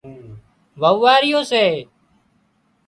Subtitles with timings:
[0.81, 1.65] وئوئاريون سي